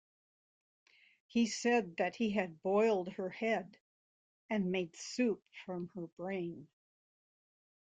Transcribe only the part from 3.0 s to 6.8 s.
her head and made soup from her brain.